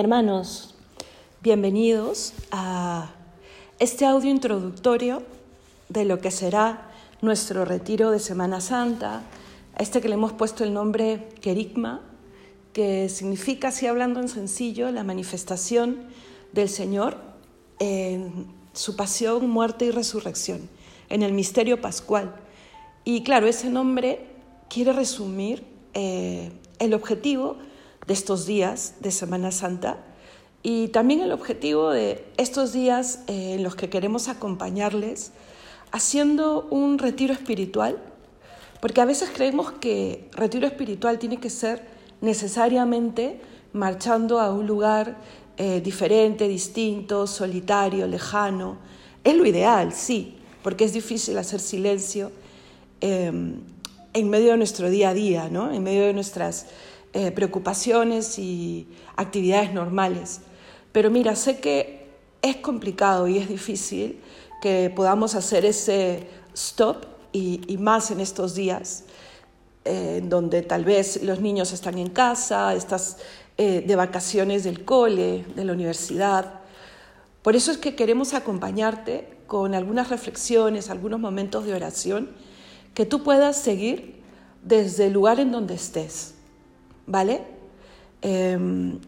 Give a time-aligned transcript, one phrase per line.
[0.00, 0.74] Hermanos,
[1.42, 3.10] bienvenidos a
[3.78, 5.22] este audio introductorio
[5.90, 9.24] de lo que será nuestro retiro de Semana Santa,
[9.78, 12.00] este que le hemos puesto el nombre Kerigma,
[12.72, 15.98] que significa, así hablando en sencillo, la manifestación
[16.52, 17.18] del Señor
[17.78, 20.70] en su pasión, muerte y resurrección,
[21.10, 22.34] en el misterio pascual.
[23.04, 24.24] Y claro, ese nombre
[24.70, 25.62] quiere resumir
[25.92, 27.58] eh, el objetivo
[28.06, 29.98] de estos días de Semana Santa
[30.62, 35.32] y también el objetivo de estos días eh, en los que queremos acompañarles
[35.90, 37.98] haciendo un retiro espiritual,
[38.80, 41.82] porque a veces creemos que retiro espiritual tiene que ser
[42.20, 43.40] necesariamente
[43.72, 45.16] marchando a un lugar
[45.56, 48.78] eh, diferente, distinto, solitario, lejano.
[49.24, 52.32] Es lo ideal, sí, porque es difícil hacer silencio
[53.00, 53.60] em,
[54.12, 55.72] en medio de nuestro día a día, ¿no?
[55.72, 56.66] en medio de nuestras
[57.12, 60.40] eh, preocupaciones y actividades normales.
[60.92, 62.06] Pero mira, sé que
[62.42, 64.20] es complicado y es difícil
[64.62, 69.04] que podamos hacer ese stop y, más en estos días,
[69.84, 73.18] eh, en donde tal vez los niños están en casa, estás
[73.56, 76.60] eh, de vacaciones del cole, de la universidad.
[77.42, 82.30] Por eso es que queremos acompañarte con algunas reflexiones, algunos momentos de oración
[82.94, 84.22] que tú puedas seguir
[84.62, 86.34] desde el lugar en donde estés.
[87.10, 87.42] ¿Vale?
[88.22, 88.98] Em,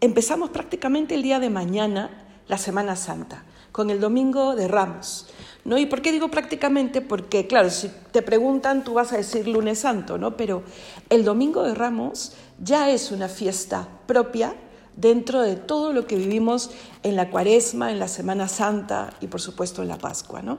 [0.00, 2.10] empezamos prácticamente el día de mañana
[2.48, 5.28] la Semana Santa, con el Domingo de Ramos.
[5.64, 5.76] ¿no?
[5.76, 7.02] ¿Y por qué digo prácticamente?
[7.02, 10.36] Porque, claro, si te preguntan, tú vas a decir lunes santo, ¿no?
[10.36, 10.62] Pero
[11.10, 14.54] el Domingo de Ramos ya es una fiesta propia
[14.96, 16.70] dentro de todo lo que vivimos
[17.02, 20.58] en la Cuaresma, en la Semana Santa y, por supuesto, en la Pascua, ¿no?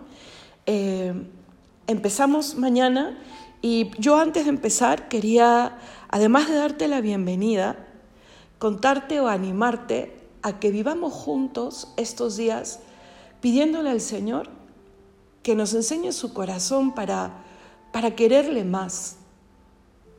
[0.67, 1.25] Em,
[1.87, 3.17] empezamos mañana
[3.61, 5.77] y yo antes de empezar quería,
[6.09, 7.88] además de darte la bienvenida,
[8.59, 12.80] contarte o animarte a que vivamos juntos estos días
[13.41, 14.49] pidiéndole al Señor
[15.44, 17.43] que nos enseñe su corazón para,
[17.92, 19.17] para quererle más,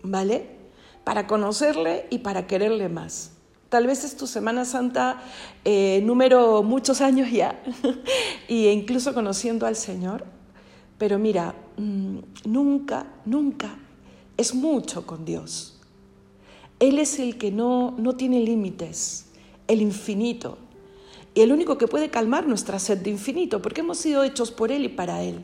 [0.03, 0.57] ¿vale?
[1.05, 3.33] Para conocerle y para quererle más.
[3.69, 5.21] Tal vez es tu Semana Santa
[5.65, 7.61] eh, número muchos años ya,
[8.49, 10.25] e incluso conociendo al Señor.
[10.97, 13.79] Pero mira, mm, nunca, nunca
[14.37, 15.79] es mucho con Dios.
[16.81, 19.27] Él es el que no, no tiene límites,
[19.67, 20.59] el infinito.
[21.35, 24.73] Y el único que puede calmar nuestra sed de infinito, porque hemos sido hechos por
[24.73, 25.41] Él y para Él.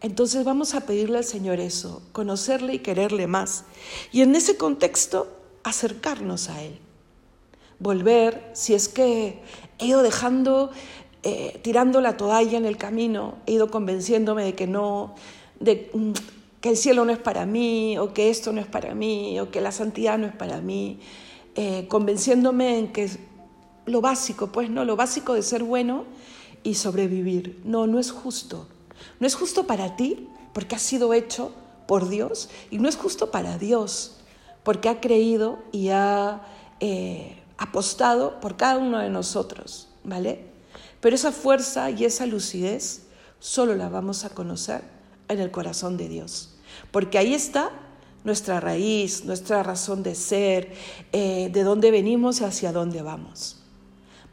[0.00, 3.64] Entonces vamos a pedirle al Señor eso, conocerle y quererle más.
[4.10, 5.28] Y en ese contexto,
[5.64, 6.78] acercarnos a Él.
[7.78, 9.40] Volver, si es que
[9.78, 10.70] he ido dejando
[11.24, 15.14] eh, tirando la toalla en el camino, he ido convenciéndome de que no,
[15.62, 16.12] de mm,
[16.60, 19.50] que el cielo no es para mí, o que esto no es para mí, o
[19.50, 21.00] que la santidad no es para mí,
[21.54, 23.10] eh, convenciéndome en que
[23.86, 26.04] lo básico, pues no, lo básico de ser bueno
[26.62, 27.60] y sobrevivir.
[27.64, 28.68] No, no es justo.
[29.18, 31.52] No es justo para ti, porque has sido hecho
[31.88, 34.18] por Dios, y no es justo para Dios,
[34.62, 36.42] porque ha creído y ha
[36.78, 40.44] eh, apostado por cada uno de nosotros, ¿vale?
[41.00, 43.06] Pero esa fuerza y esa lucidez
[43.40, 44.91] solo la vamos a conocer
[45.32, 46.50] en el corazón de Dios.
[46.90, 47.70] Porque ahí está
[48.24, 50.72] nuestra raíz, nuestra razón de ser,
[51.12, 53.56] eh, de dónde venimos y hacia dónde vamos.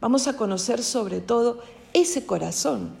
[0.00, 1.60] Vamos a conocer sobre todo
[1.92, 2.96] ese corazón,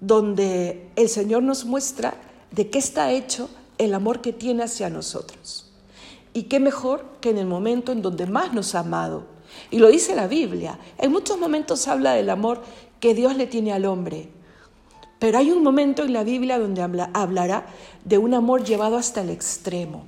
[0.00, 2.14] donde el Señor nos muestra
[2.52, 5.70] de qué está hecho el amor que tiene hacia nosotros.
[6.32, 9.38] Y qué mejor que en el momento en donde más nos ha amado,
[9.70, 10.78] y lo dice la Biblia.
[10.98, 12.62] En muchos momentos habla del amor
[13.00, 14.28] que Dios le tiene al hombre.
[15.18, 17.66] Pero hay un momento en la Biblia donde hablará
[18.04, 20.04] de un amor llevado hasta el extremo.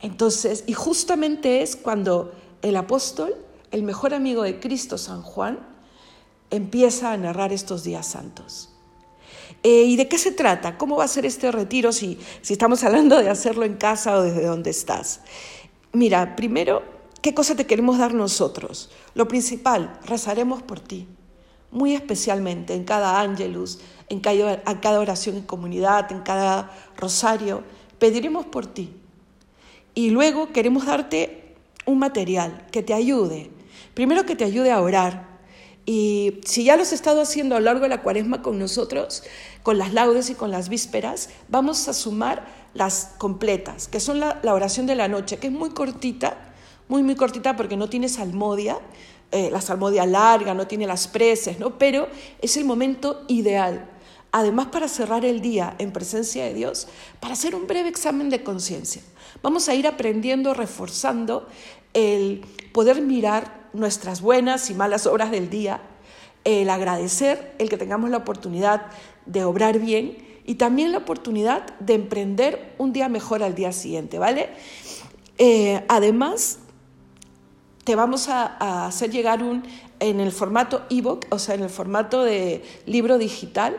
[0.00, 2.32] Entonces, y justamente es cuando
[2.62, 3.34] el apóstol,
[3.70, 5.58] el mejor amigo de Cristo, San Juan,
[6.50, 8.70] empieza a narrar estos días santos.
[9.62, 10.76] Eh, ¿Y de qué se trata?
[10.76, 14.44] ¿Cómo va a ser este retiro si estamos hablando de hacerlo en casa o desde
[14.44, 15.20] donde estás?
[15.92, 18.90] Mira, primero ¿Qué cosa te queremos dar nosotros?
[19.14, 21.06] Lo principal, rezaremos por ti,
[21.70, 23.78] muy especialmente en cada ángelus,
[24.08, 27.62] en cada, oración en comunidad, en cada rosario,
[27.98, 28.92] pediremos por ti.
[29.94, 31.54] Y luego queremos darte
[31.86, 33.50] un material que te ayude,
[33.94, 35.28] primero que te ayude a orar.
[35.86, 39.22] Y si ya lo has estado haciendo a lo largo de la cuaresma con nosotros,
[39.62, 44.54] con las laudes y con las vísperas, vamos a sumar las completas, que son la
[44.54, 46.50] oración de la noche, que es muy cortita,
[46.90, 48.78] muy, muy cortita porque no tiene salmodia,
[49.32, 51.78] eh, la salmodia larga, no tiene las preces, ¿no?
[51.78, 52.08] pero
[52.40, 53.88] es el momento ideal.
[54.32, 56.86] además para cerrar el día en presencia de Dios,
[57.18, 59.02] para hacer un breve examen de conciencia.
[59.42, 61.48] Vamos a ir aprendiendo, reforzando
[61.94, 62.42] el
[62.72, 65.80] poder mirar nuestras buenas y malas obras del día,
[66.44, 68.86] el agradecer el que tengamos la oportunidad
[69.26, 70.16] de obrar bien
[70.46, 74.48] y también la oportunidad de emprender un día mejor al día siguiente, ¿vale?
[75.38, 76.58] Eh, además,
[77.84, 79.64] te vamos a, hacer llegar un,
[79.98, 83.76] en el formato ebook, o sea, en el formato de libro digital,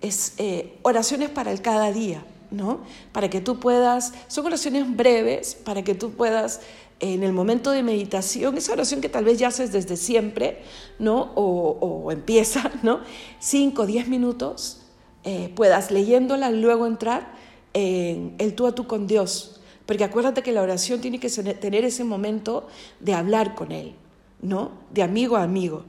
[0.00, 2.80] es eh, oraciones para el cada día, ¿no?
[3.12, 6.60] Para que tú puedas, son oraciones breves, para que tú puedas
[7.00, 10.62] en el momento de meditación, esa oración que tal vez ya haces desde siempre,
[10.98, 11.32] ¿no?
[11.34, 13.00] O, empieza, ¿no?
[13.40, 14.82] Cinco, o diez minutos,
[15.24, 17.32] eh, puedas leyéndola luego entrar
[17.72, 19.60] en el tú a tú con Dios.
[19.86, 22.66] Porque acuérdate que la oración tiene que tener ese momento
[23.00, 23.94] de hablar con Él,
[24.40, 24.72] ¿no?
[24.90, 25.84] De amigo a amigo.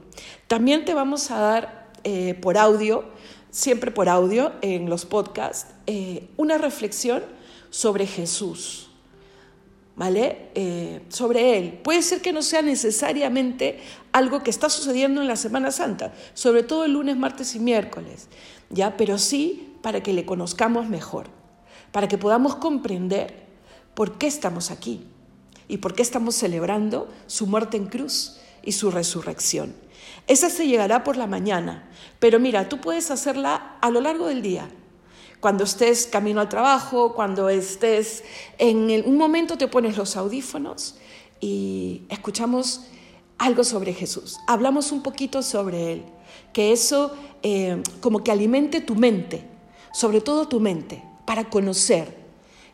[0.46, 3.04] También te vamos a dar eh, por audio,
[3.50, 7.22] siempre por audio en los podcasts, eh, una reflexión
[7.70, 8.86] sobre Jesús.
[9.96, 10.50] ¿vale?
[10.54, 11.80] Eh, sobre él.
[11.82, 13.80] Puede ser que no sea necesariamente
[14.12, 18.28] algo que está sucediendo en la Semana Santa, sobre todo el lunes, martes y miércoles,
[18.70, 18.96] ¿ya?
[18.96, 21.28] Pero sí para que le conozcamos mejor,
[21.92, 23.45] para que podamos comprender
[23.96, 25.04] por qué estamos aquí
[25.66, 29.74] y por qué estamos celebrando su muerte en cruz y su resurrección.
[30.28, 31.88] Esa se llegará por la mañana,
[32.20, 34.68] pero mira, tú puedes hacerla a lo largo del día
[35.40, 38.24] cuando estés camino al trabajo, cuando estés
[38.58, 40.96] en un momento te pones los audífonos
[41.40, 42.82] y escuchamos
[43.38, 46.02] algo sobre Jesús, hablamos un poquito sobre Él,
[46.52, 49.44] que eso eh, como que alimente tu mente,
[49.92, 52.25] sobre todo tu mente, para conocer.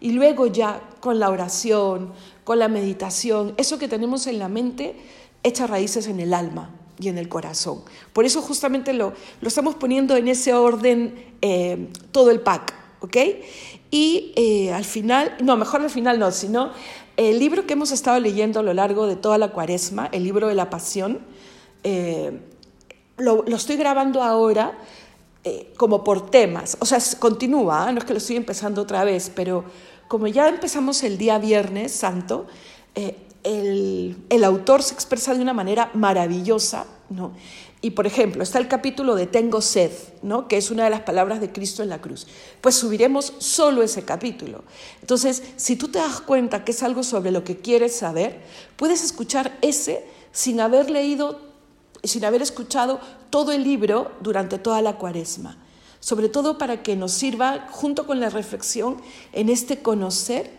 [0.02, 2.12] Y luego ya con la oración,
[2.43, 4.96] con la meditación, eso que tenemos en la mente
[5.44, 7.82] echa raíces en el alma y en el corazón.
[8.12, 13.16] Por eso justamente lo, lo estamos poniendo en ese orden eh, todo el pack, ¿ok?
[13.93, 16.72] Y eh, al final, no, mejor al final no, sino
[17.16, 20.48] el libro que hemos estado leyendo a lo largo de toda la cuaresma, el libro
[20.48, 21.20] de la pasión,
[21.84, 22.40] eh,
[23.19, 24.76] lo, lo, estoy grabando ahora
[25.76, 29.64] como por temas, o sea, continúa, no es que lo estoy empezando otra vez, pero
[30.12, 32.46] como ya empezamos el día viernes santo,
[33.44, 37.32] el, el, autor se expresa de una manera maravillosa, ¿no?
[37.80, 40.48] Y por ejemplo, está el capítulo de Tengo sed, ¿no?
[40.48, 42.26] que es una de las palabras de Cristo en la cruz.
[42.60, 44.64] Pues subiremos solo ese capítulo.
[45.00, 48.42] Entonces, si tú te das cuenta que es algo sobre lo que quieres saber,
[48.76, 51.40] puedes escuchar ese sin haber leído,
[52.04, 53.00] sin haber escuchado
[53.30, 55.56] todo el libro durante toda la cuaresma.
[56.02, 58.96] Sobre todo para que nos sirva, junto con la reflexión,
[59.32, 60.50] en este conocer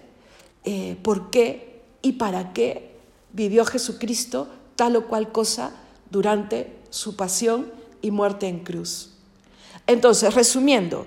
[0.63, 2.95] eh, por qué y para qué
[3.33, 4.47] vivió Jesucristo
[4.77, 5.71] tal o cual cosa
[6.09, 7.69] durante su pasión
[8.01, 9.09] y muerte en cruz.
[9.85, 11.05] Entonces, resumiendo,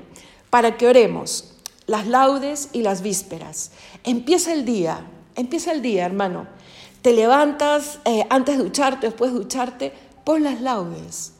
[0.50, 1.54] para que oremos
[1.86, 3.70] las laudes y las vísperas.
[4.04, 6.46] Empieza el día, empieza el día, hermano.
[7.00, 9.92] Te levantas eh, antes de ducharte, después de ducharte,
[10.24, 11.32] pon las laudes.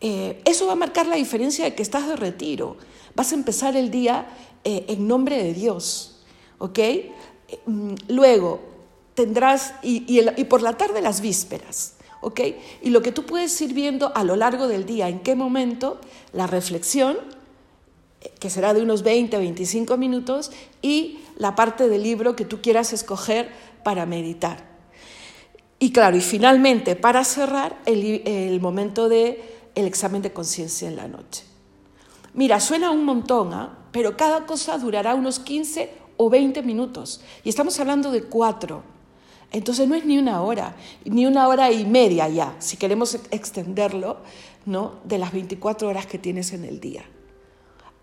[0.00, 2.76] Eh, eso va a marcar la diferencia de que estás de retiro.
[3.14, 4.26] Vas a empezar el día
[4.64, 6.24] eh, en nombre de Dios,
[6.58, 6.78] ¿ok?
[7.66, 8.60] Mm, luego
[9.14, 11.96] tendrás, y por la tarde las vísperas.
[12.20, 12.40] ¿ok?
[12.82, 16.00] Y lo que tú puedes ir viendo a lo largo del día, en qué momento
[16.32, 17.16] la reflexión,
[18.40, 20.50] que será de unos 20, 25 minutos,
[20.82, 23.50] y la parte del libro que tú quieras escoger
[23.84, 24.64] para meditar.
[25.78, 29.38] Y claro, y finalmente, para cerrar, el, momento del
[29.76, 31.44] el examen de conciencia en la noche.
[32.34, 33.78] Mira, suena un montón, ¿ah?
[33.92, 37.20] pero cada cosa durará unos 15 o 20 minutos.
[37.44, 38.82] Y estamos hablando de cuatro.
[39.52, 44.18] Entonces no es ni una hora, ni una hora y media ya, si queremos extenderlo,
[44.64, 44.96] ¿no?
[45.04, 47.04] De las 24 horas que tienes en el día.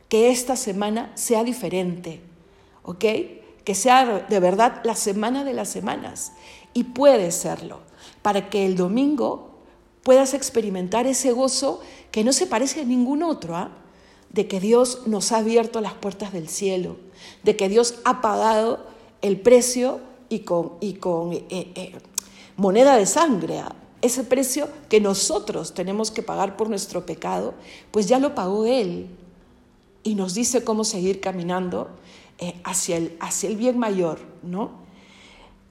[0.08, 2.22] Que esta semana sea diferente,
[2.84, 3.06] ¿ok?
[3.66, 6.34] Que sea de verdad la semana de las semanas.
[6.74, 7.82] Y puede serlo,
[8.22, 9.53] para que el domingo
[10.04, 11.82] puedas experimentar ese gozo
[12.12, 13.72] que no se parece a ningún otro, ¿ah?
[14.30, 16.98] de que Dios nos ha abierto las puertas del cielo,
[17.44, 18.86] de que Dios ha pagado
[19.22, 21.96] el precio y con, y con eh, eh,
[22.58, 23.64] moneda de sangre.
[24.02, 27.54] Ese precio que nosotros tenemos que pagar por nuestro pecado,
[27.92, 29.08] pues ya lo pagó Él
[30.04, 31.90] y nos dice cómo seguir caminando
[32.40, 34.84] eh, hacia, el, hacia el bien mayor, ¿no?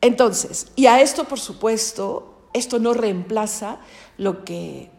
[0.00, 3.78] Entonces, y a esto, por supuesto, esto no reemplaza
[4.18, 4.90] lo que,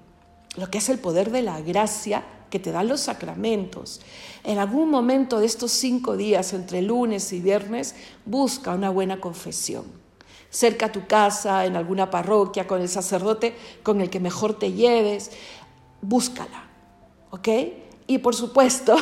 [0.55, 4.01] lo que es el poder de la gracia que te dan los sacramentos.
[4.43, 7.95] En algún momento de estos cinco días, entre lunes y viernes,
[8.25, 9.85] busca una buena confesión.
[10.51, 14.71] Cerca a tu casa, en alguna parroquia, con el sacerdote con el que mejor te
[14.71, 15.31] lleves,
[16.01, 16.67] búscala,
[17.31, 17.47] ¿ok?
[18.05, 18.95] Y por supuesto,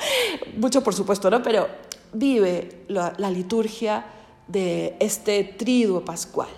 [0.56, 1.40] mucho por supuesto, ¿no?
[1.40, 1.68] Pero
[2.12, 4.06] vive la, la liturgia
[4.48, 6.48] de este triduo pascual.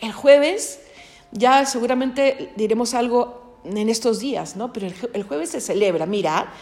[0.00, 0.80] El jueves
[1.32, 4.72] ya seguramente diremos algo en estos días, ¿no?
[4.72, 6.52] Pero el, jueves se celebra, mira,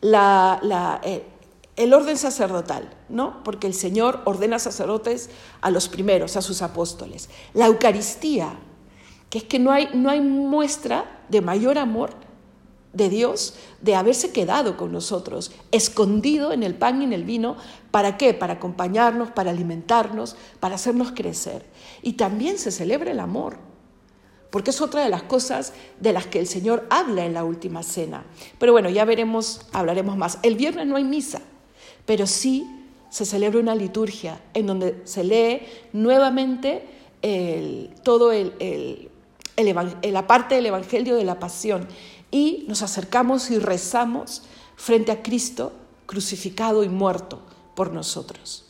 [0.00, 1.24] la, eh,
[1.76, 3.42] el orden sacerdotal, ¿no?
[3.44, 5.30] Porque el Señor ordena sacerdotes
[5.60, 7.30] a los primeros, a sus apóstoles.
[7.54, 8.58] La Eucaristía,
[9.30, 12.27] que es que no hay, no hay muestra de mayor amor
[12.98, 17.56] de Dios de haberse quedado con nosotros, escondido en el pan y en el vino.
[17.90, 18.34] ¿Para qué?
[18.34, 21.64] Para acompañarnos, para alimentarnos, para hacernos crecer.
[22.02, 23.56] Y también se celebra el amor,
[24.50, 27.82] porque es otra de las cosas de las que el Señor habla en la última
[27.82, 28.26] cena.
[28.58, 30.38] Pero bueno, ya veremos, hablaremos más.
[30.42, 31.40] El viernes no hay misa,
[32.04, 32.66] pero sí
[33.10, 35.62] se celebra una liturgia en donde se lee
[35.92, 36.84] nuevamente
[38.02, 39.10] todo el,
[40.02, 41.88] la parte del Evangelio de la Pasión
[42.30, 44.42] y nos acercamos y rezamos
[44.76, 45.72] frente a Cristo
[46.06, 47.40] crucificado y muerto
[47.74, 48.64] por nosotros.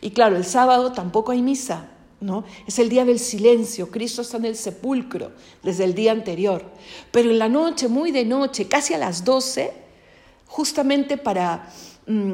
[0.00, 1.90] Y claro, el sábado tampoco hay misa,
[2.20, 2.44] ¿no?
[2.66, 6.64] Es el día del silencio, Cristo está en el sepulcro desde el día anterior.
[7.10, 9.72] Pero en la noche, muy de noche, casi a las 12,
[10.46, 11.70] justamente para
[12.06, 12.32] mm,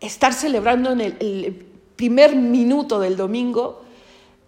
[0.00, 3.84] estar celebrando en el, el, primer minuto del domingo,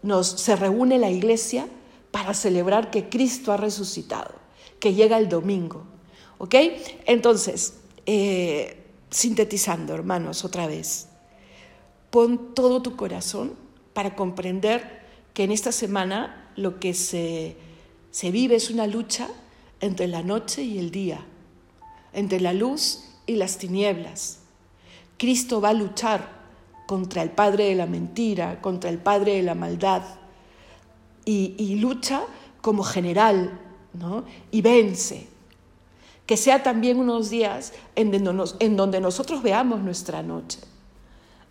[0.03, 1.69] nos, se reúne la iglesia
[2.11, 4.46] para celebrar que Cristo ha resucitado
[4.79, 5.85] que llega el domingo.
[6.39, 6.55] ¿Ok?
[7.07, 11.09] Entonces, eh, sintetizando, hermanos, otra vez,
[12.11, 13.55] pon todo tu corazón
[13.93, 17.57] para comprender que en esta semana lo que se,
[18.11, 19.29] se vive es una lucha
[19.81, 21.25] entre la noche y el día,
[22.13, 24.41] entre la luz y las tinieblas.
[25.19, 26.37] Cristo va a luchar
[26.87, 30.03] contra el padre de la mentira, contra el padre de la maldad,
[31.25, 32.23] y, y lucha
[32.61, 33.61] como general
[34.51, 35.29] y vence.
[36.27, 38.11] Que sea también unos días en
[38.77, 40.59] donde, nosotros veamos nuestra noche,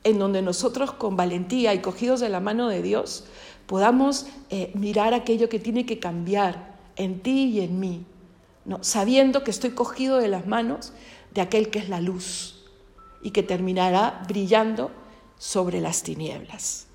[0.04, 3.25] en donde nosotros con valentía y cogidos de la mano de Dios
[3.68, 8.06] podamos eh, mirar aquello que tiene que cambiar en ti y en mí,
[8.82, 10.92] sabiendo que estoy cogido de las manos
[11.34, 12.64] de aquel que es la luz
[13.22, 14.92] y que terminará brillando
[15.38, 16.88] sobre las tinieblas.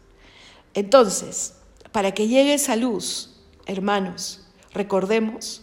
[0.74, 1.54] Entonces,
[1.92, 5.62] para que llegue esa luz, hermanos, Recordemos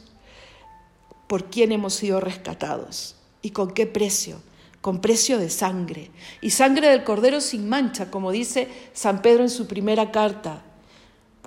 [1.28, 4.42] por quién hemos sido rescatados y con qué precio,
[4.82, 6.12] con precio de sangre,
[6.42, 10.64] y sangre del Cordero sin mancha, como dice San Pedro en su primera carta.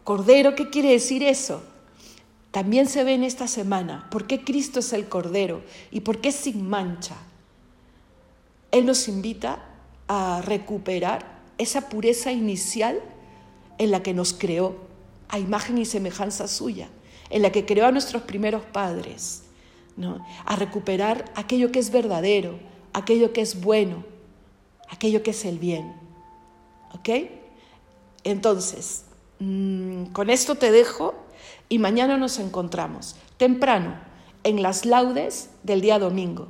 [0.04, 1.62] Cordero, ¿qué quiere decir eso?
[2.50, 6.32] También se ve en esta semana por qué Cristo es el Cordero y por qué
[6.32, 7.16] sin mancha.
[8.70, 9.64] Él nos invita
[10.08, 13.00] a recuperar esa pureza inicial
[13.78, 14.76] en la que nos creó,
[15.28, 16.88] a imagen y semejanza suya
[17.30, 19.44] en la que creó a nuestros primeros padres,
[19.96, 20.24] ¿no?
[20.44, 22.58] a recuperar aquello que es verdadero,
[22.92, 24.04] aquello que es bueno,
[24.88, 25.94] aquello que es el bien.
[26.92, 27.08] ¿Ok?
[28.24, 29.04] Entonces,
[29.38, 31.14] mm, con esto te dejo
[31.68, 33.98] y mañana nos encontramos temprano
[34.44, 36.48] en las laudes del día domingo.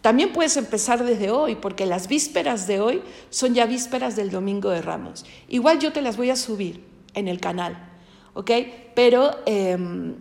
[0.00, 4.70] También puedes empezar desde hoy, porque las vísperas de hoy son ya vísperas del Domingo
[4.70, 5.24] de Ramos.
[5.48, 6.84] Igual yo te las voy a subir
[7.14, 7.91] en el canal.
[8.34, 8.50] ¿Ok?
[8.94, 10.16] Pero em,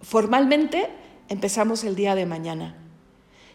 [0.00, 0.88] formalmente
[1.28, 2.76] empezamos el día de mañana.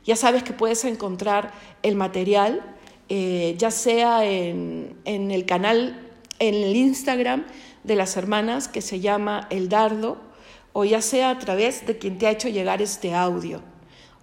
[0.06, 1.52] Ya sabes que puedes encontrar
[1.84, 2.64] el material,
[3.10, 7.46] eh, ya sea en, en, el canal, en el Instagram
[7.84, 10.18] de las hermanas que se llama El Dardo,
[10.74, 13.62] o ya sea a través de quien te ha hecho llegar este audio.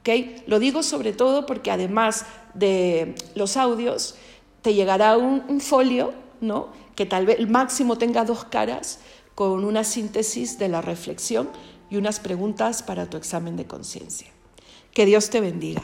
[0.01, 0.47] ¿ok?
[0.47, 4.17] Lo digo sobre todo porque además de los audios,
[4.63, 6.69] te llegará un folio, ¿no?
[6.97, 8.99] Que tal vez el máximo tenga dos caras,
[9.37, 11.51] con una síntesis de la reflexión
[11.91, 14.29] y unas preguntas para tu examen de conciencia.
[14.93, 15.83] Que Dios te bendiga.